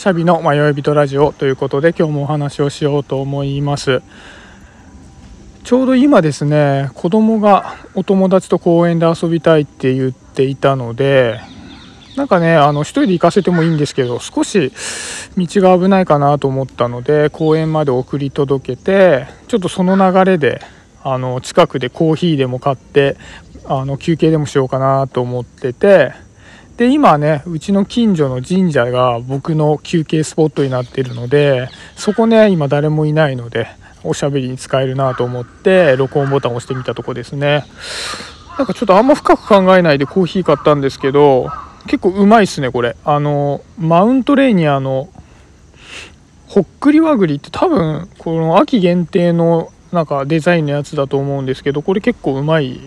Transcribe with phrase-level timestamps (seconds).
[0.00, 4.00] シャビの迷い人ラジオということで今日もお話をしようと思います。
[5.62, 11.38] ちょうど今ですね子供がお友達と公園で遊びたいって言っていたので
[12.16, 14.72] なんかねあの1人で行かせてもいいんですけど少し
[15.36, 20.62] 道が危ないかなと思ったので公園まで送り届けてちょっとその流れで
[21.02, 23.18] あの近くでコーヒーでも買って
[23.66, 26.14] あの休憩でもしようかなと思ってて
[26.80, 33.66] で今ねうちの近所の神社が僕の休憩スポットになってるのでそこね今誰もいないので
[34.02, 37.66] おしゃべりに使えるなと思って録音ボタンを押してみたとこですね。
[38.56, 41.50] なんかちょっとあんま深く考えないでコーヒー買ったんですけど
[41.86, 42.96] 結構うまいっすねこれ。
[43.04, 45.10] あのマウントレーニアの
[46.46, 52.80] ほっくり和栗って多分この秋限定のなんかデザインのやつだと思うんですけどこれ結構うまい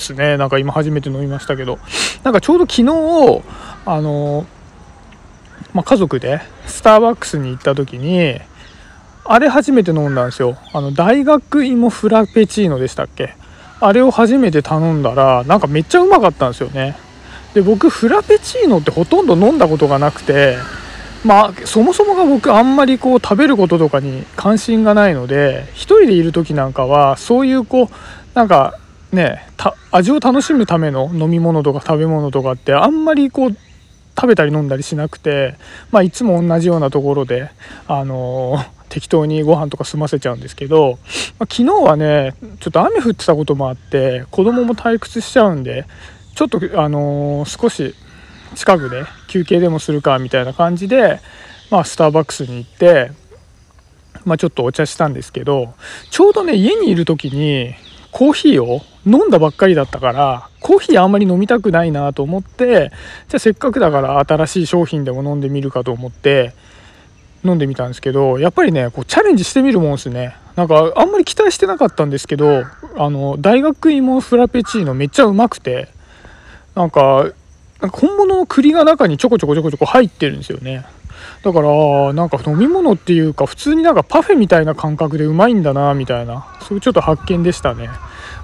[0.00, 0.36] すね。
[0.36, 1.78] なんか今初めて飲みましたけど。
[2.22, 3.42] なんかちょうど昨日
[3.86, 4.46] あの、
[5.72, 8.38] まあ、家族でスターバックスに行った時に
[9.24, 10.56] あれ初めて飲んだんですよ。
[10.72, 13.34] あの大学芋フラペチーノでしたっけ？
[13.80, 16.96] あれを初めて頼んだらなんかめっちゃうまかったんですよね。
[17.54, 20.56] で僕フラペチーノってほとんど飲んだことがなくて
[21.24, 27.88] まあそもそもが僕あんまりこう食べることとかに関心がないので1人でいる時なんかはそういうこう
[28.34, 28.78] なんか
[29.12, 29.46] ね
[29.96, 33.56] 味を楽しむための飲み物とか食べ物とかってあんまりこう
[34.16, 35.56] 食べたり飲んだりしなくて、
[35.92, 37.50] まあ、いつも同じようなところで、
[37.86, 40.98] あのー、適当にご飯とか済ませちゃうんですけど、
[41.38, 45.86] まあ、昨日はねちょっと雨降ってたこともあって子供も退屈しちゃうんで
[46.34, 47.94] ちょっと、あのー、少し
[48.56, 51.20] 近くで休憩でもするかみたいな感じで、
[51.70, 53.12] まあ、スターバックスに行って、
[54.24, 55.74] まあ、ちょっとお茶したんですけど
[56.10, 57.74] ちょうどね家にいる時に
[58.14, 62.92] コーヒーを飲んだばっかりだったからコーヒーあんまり飲みたくないなと思って
[63.28, 66.54] じゃあせっかくだから新しい商品でも飲んでみるかと思って
[67.44, 70.36] 飲んでみたんですけどやっぱりねこうチャレンジしてみるもんですね。
[70.54, 72.62] なんかあんまり期待してなかったんですけど
[72.96, 75.88] あの大学芋フラペチーノめっちゃうまくて
[76.76, 77.32] なんか
[77.90, 80.86] 本物の栗が中にちょこちょこちょこちょこ入ってるんですよね。
[81.42, 86.46] だからなんか飲み物っていうか普通になんかパフェみたいな感覚でうまいんだなみたいな。
[86.60, 87.88] そういうちょっと発見でしたね。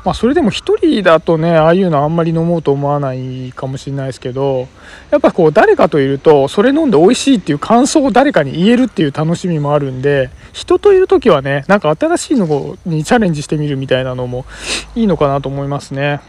[0.05, 4.69] まあそれでも1人だとねああいうのあんまり飲もうと思わないかもしれないですけど
[5.11, 14.47] やっぱこう誰かといるとそれ飲んで美味しいっていう感想を誰かに言えるっていう楽しみもあるんで人といる時はねなんか新しいのにチャレンジしてみるみたいなのも
[14.95, 16.21] いいのかなと思いますね。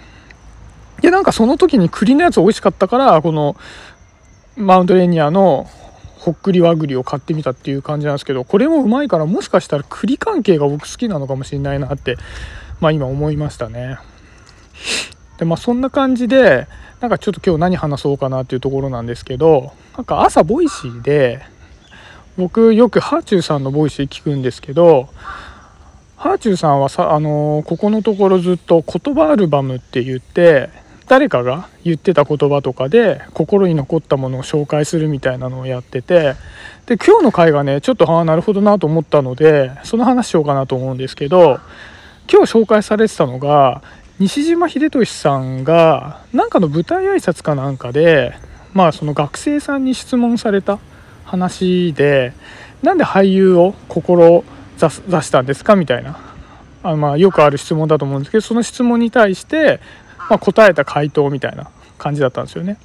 [1.02, 3.56] でなんかその時に栗のやつ美味しかったからこの
[4.56, 5.68] マウントレーニアの
[6.22, 12.16] ほっくり和栗を買ってみたっていう感じなんですけどこれもうまいからもしかしたら栗関係が僕好きなのかもしれないなって
[12.80, 13.98] まあ今思いましたね。
[15.40, 16.68] でまあそんな感じで
[17.00, 21.44] なんかちょっと今日何話そうかなっていうところなんですけどなんか朝ボイシーで
[22.38, 25.10] 僕よくはあちゅうさんのボイシー聞くんですけど
[26.18, 30.70] はあちゅうさんはさあのここのところずっと言葉アルバムって言って
[31.08, 36.36] 誰かが言ってた言葉とかで心に残ったものを紹介するみたいなのをやってて
[36.86, 41.60] で今日の回がねちょっとああなるほどなと思ったのでその話しようかなと思うんですけど
[42.32, 43.82] 今日紹介されてたのが
[44.20, 48.34] 西島秀俊さんがなんかの舞台挨拶かなんかで
[48.74, 50.80] まあその学生さんに質問された
[51.26, 52.34] 話で
[52.84, 54.44] なんで俳優を志
[54.80, 56.20] したんですかみたいな
[56.84, 59.80] あまあよくある質問だと思うんですけどその質問に対して
[60.32, 62.78] まあ、答えた回答みたいな感じだったんですよね。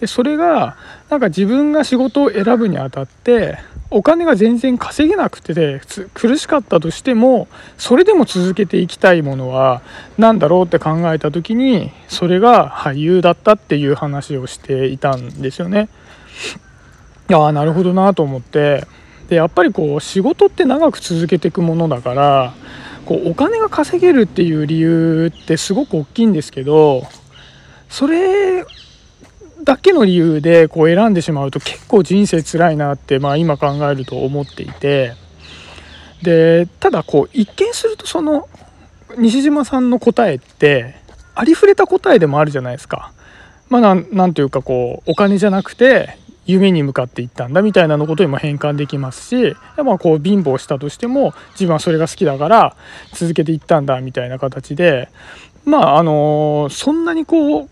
[0.00, 0.76] でそれが
[1.08, 3.58] なんか自分が仕事を選ぶにあたって
[3.90, 5.80] お金が全然稼げなくて
[6.14, 7.46] 苦しかったとしても
[7.78, 9.82] それでも続けていきたいものは
[10.18, 15.88] 何だろうって考えた時にそれが俳優だったっていう話をしていたんですよね。
[17.28, 18.84] いやなるほどなと思って
[19.28, 22.54] でやっぱりこう仕事って長く続けていくものだから
[23.06, 27.04] こうお金が稼げるっていう理由ってすごく大きいんですけど
[27.88, 28.64] それ
[29.64, 35.14] だけの理由でこう選んでしまうと結構人生辛いなって、まあ、今考えると思っていて
[36.22, 38.48] でただこう一見するとその
[39.18, 40.94] 西島さんの答えって
[41.34, 43.12] ありふれた答えでもあるじゃないですか。
[43.68, 46.18] まあ、なんていうかこうお金じゃなくて
[46.50, 52.76] 夢に向かっていったんだみたいなのことにも変換できますし、まあ、こう貧乏したとしても自分はそれが好きだから
[53.12, 55.08] 続けていったんだみたいな形で
[55.64, 57.68] まああのそんなにこう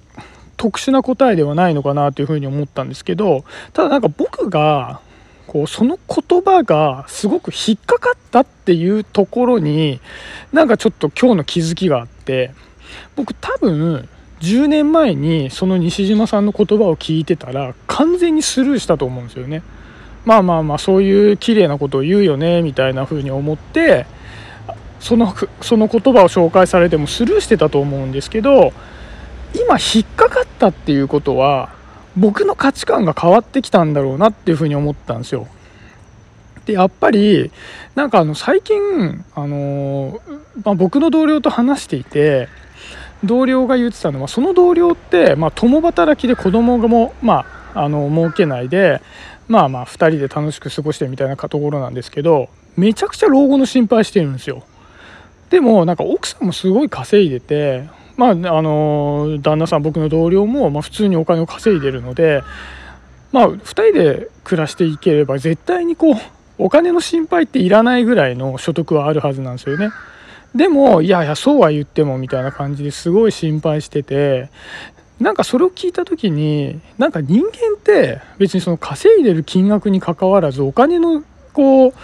[0.57, 5.01] 特殊な答えではないのかなというふうに思ったんですけどただなんか僕が
[5.47, 10.01] こうその言葉がすごく引っかかったっていうところに
[10.53, 12.53] なんかちょっと今日の気づきがあって
[13.17, 14.09] 僕多分
[14.41, 19.63] 10年前にその西島さんの言葉を聞いてたら完全にスルーしたと思うんですよね。
[20.25, 24.07] まあまあまあそういう綺麗なことを言うよねみたいな風に思って
[25.01, 28.73] そのその言葉を紹介されてもスルーしてたと思うんですけど
[29.55, 31.71] 今引っかかったっていうことは
[32.17, 35.47] 僕の価値観が変わってきたんだろうなっていうふうに思ったんですよ。
[36.67, 37.51] でやっぱり
[37.95, 40.21] なんかあの最近あの、
[40.63, 42.49] まあ、僕の同僚と話していて
[43.25, 47.45] 同僚が言ってたのはその同僚って、まあ、共働きで子供がも、ま
[47.75, 49.01] あ、あの設けないで
[49.49, 54.63] まあまあ2人で楽しく過ごしてみたいなところなんですけどめちゃくちゃ老後の心配してるんですよ。
[55.51, 62.43] でもなんか奥さんもすごい稼いでてまああの旦那さん僕の同僚も、まあ、普通にお金を稼いでるので
[63.33, 66.15] まあ2人で暮らしていければ絶対にこう
[66.59, 69.91] お金の心配っていらないぐらいの所得はあるはずなんですよね。
[70.55, 74.51] でもいやいやそうは言ってもみたいな感じですごい心配してて
[75.21, 81.23] なんかそれを聞いた時になんか人間って別にその稼いでる金額にかかわらずお金の
[81.53, 81.95] こう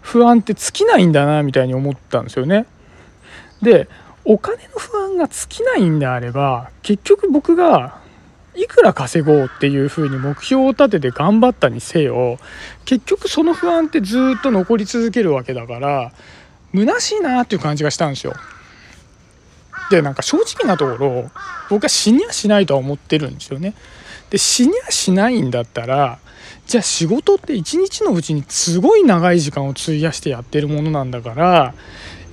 [0.00, 2.66] 不安って尽きないんだなみたいに思ったんですよね。
[3.60, 3.88] で
[4.24, 7.98] お金の不安が尽きないんであれば結局僕が
[8.54, 12.38] いくら稼ごうっていうふうに目標を立てて頑張ったにせよ
[12.84, 16.12] 結局その不安ってずっと残り続けるわけだから
[16.74, 18.34] 虚しいなっていう感じがしたんですよ。
[19.90, 21.30] でなんか正直なところ
[21.70, 23.74] 僕は死にはしないとは思ってるんですよね。
[24.30, 26.18] で死にはしないんだったら
[26.66, 31.74] じゃあ仕事って一日のうちにすごい長い時間を費やしてやってるものなんだから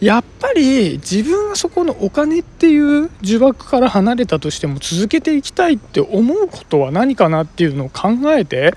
[0.02, 8.74] やっぱり自分がそこのお金っていう呪縛から離れたとしても続けていきたいって思うことは何かなっていうのを考えて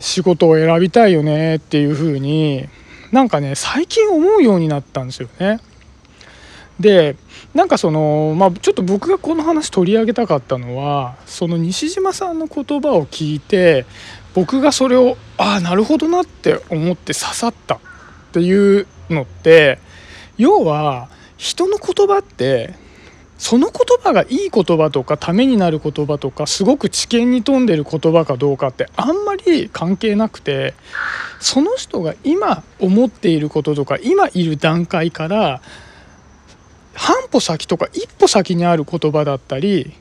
[0.00, 2.66] 仕事を選びたいよねっていうふうに
[3.12, 5.60] なんかね最近思うようになったんですよね。
[6.80, 7.16] で
[7.54, 13.84] なんかそのまあちょっと僕がこの話取り上げたかったのはその西島さんの言葉を聞いて
[14.34, 17.78] 僕がそれをああなるほどなって思って刺さったっ
[18.32, 19.78] ていうのって
[20.38, 22.74] 要は人の言葉って
[23.42, 30.74] その言葉がいい言葉とかためになる言葉とかすごく知見に富んでる言葉かどうかってあんまり関係なくて
[31.40, 35.60] その人が今思っていることとか今いる段階から
[36.94, 39.92] 半歩先とか一歩先にある言葉だったり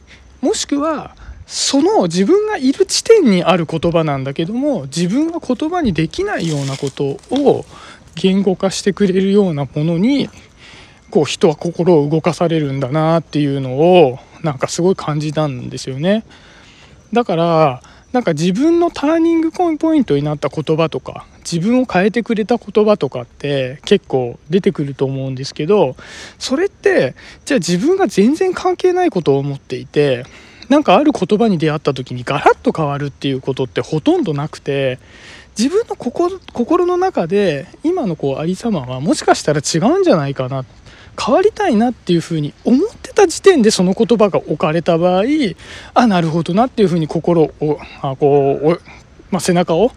[0.42, 1.16] もしくは
[1.48, 7.66] その自分がいる地点にある言葉なんだけども自分が言葉にできないようなことを
[8.14, 10.30] 言語化してくれるようなものに
[11.12, 16.24] こう人は心を動かされるんだなっていうのをなんかすごい感じたんですよね。
[17.14, 25.96] だからなんか自分のターニングポイントになった言葉とか自分を変えてくれた言葉とかって結構出てくると思うんですけど
[26.38, 27.16] それって
[27.46, 30.26] じゃあ自分が全然関係ないことを思っていて
[30.68, 35.00] なんかある言葉に出会った時にガラッと変わるっていうことってほとんどなくて
[35.58, 40.66] 自分の心の中で今のこうありさまはもしかしたら違うんじゃないかなっ
[41.20, 45.24] 変わりたいなっていうふうに思ってた時点でその言葉が置かれた場合
[45.94, 48.82] あなるほどなっていうふうに心をあこう、
[49.30, 49.92] まあ、背中を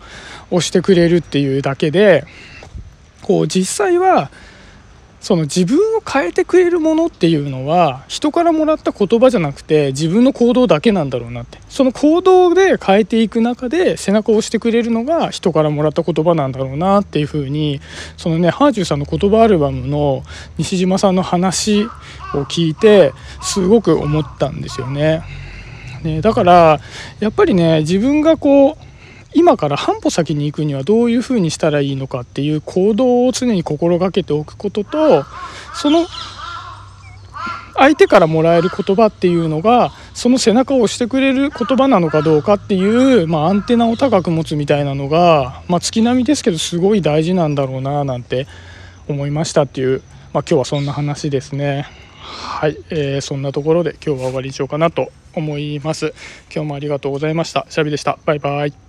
[0.50, 2.24] 押してくれるっていうだけで
[3.22, 4.30] こう実際は
[5.24, 17.80] その自分を変えてくれるものっていうのは人からもらった言葉じゃなくて自分の行動だけなんだろうなってその行動で変えていく中で背中を押してくれるのが人からもらった言葉なんだろうなっていうふうに
[18.18, 20.24] そのねハージューさんの言葉アルバムの
[20.58, 21.84] 西島さんの話
[22.34, 25.22] を聞いてすごく思ったんですよね。
[26.02, 26.80] ねだから
[27.20, 28.83] やっぱりね自分がこう
[29.34, 35.24] 今から半歩先に行くにはどういうふうにしたらいいのかっていう行動を常に心がけておくことと
[35.74, 36.06] その
[37.76, 48.46] 相手からもらえる言葉っていうのがその背中を押してくれる言葉なのかどうかっていう、まあ、アンテナを高く持つみたいなのが、まあ、月並みですけどすごい大事なんだろうななんて
[49.08, 51.86] 思いましたっていう、まあ、今日はそんな話ですね。
[52.24, 56.14] はい、えー、そんなところで今日は終わりにしようかなと思います。
[56.54, 57.66] 今日もありがとうございました。
[57.68, 58.18] シャビでした。
[58.24, 58.83] バイバイ。